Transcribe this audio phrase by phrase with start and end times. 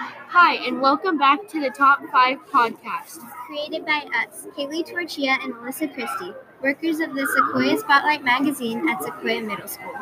[0.00, 3.18] Hi, and welcome back to the Top 5 podcast.
[3.46, 6.32] Created by us, Kaylee Torchia and Alyssa Christie,
[6.62, 9.92] workers of the Sequoia Spotlight magazine at Sequoia Middle School.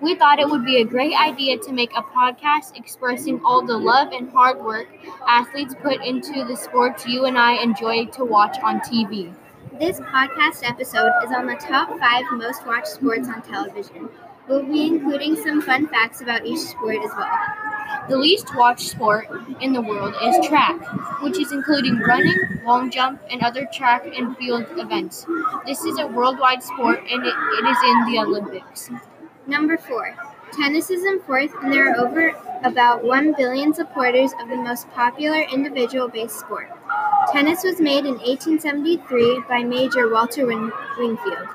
[0.00, 3.76] We thought it would be a great idea to make a podcast expressing all the
[3.76, 4.86] love and hard work
[5.26, 9.34] athletes put into the sports you and I enjoy to watch on TV.
[9.80, 14.08] This podcast episode is on the top five most watched sports on television.
[14.48, 17.71] We'll be including some fun facts about each sport as well.
[18.08, 19.28] The least watched sport
[19.60, 20.76] in the world is track,
[21.22, 25.26] which is including running, long jump, and other track and field events.
[25.66, 28.90] This is a worldwide sport and it, it is in the Olympics.
[29.46, 30.16] Number four,
[30.52, 32.32] tennis is in fourth, and there are over
[32.64, 36.70] about 1 billion supporters of the most popular individual based sport.
[37.32, 41.48] Tennis was made in 1873 by Major Walter Wing- Wingfield.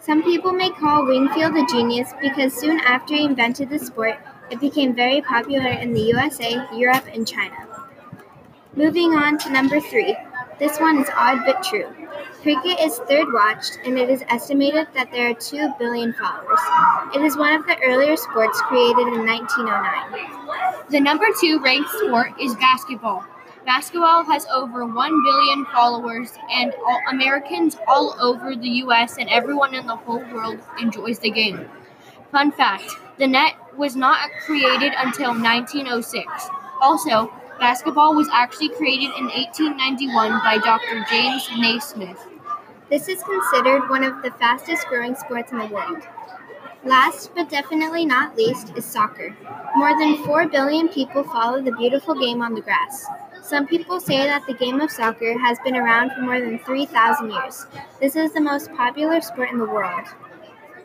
[0.00, 4.18] Some people may call Wingfield a genius because soon after he invented the sport,
[4.50, 7.66] it became very popular in the USA, Europe, and China.
[8.76, 10.16] Moving on to number three.
[10.58, 11.88] This one is odd but true.
[12.42, 16.60] Cricket is third watched, and it is estimated that there are 2 billion followers.
[17.14, 20.86] It is one of the earlier sports created in 1909.
[20.90, 23.24] The number two ranked sport is basketball.
[23.66, 29.74] Basketball has over 1 billion followers, and all Americans all over the US and everyone
[29.74, 31.68] in the whole world enjoys the game.
[32.32, 36.26] Fun fact the net was not created until 1906.
[36.82, 41.04] Also, basketball was actually created in 1891 by Dr.
[41.10, 42.20] James Naismith.
[42.90, 46.02] This is considered one of the fastest growing sports in the world.
[46.84, 49.34] Last but definitely not least is soccer.
[49.74, 53.06] More than 4 billion people follow the beautiful game on the grass.
[53.42, 57.30] Some people say that the game of soccer has been around for more than 3,000
[57.30, 57.66] years.
[57.98, 60.06] This is the most popular sport in the world.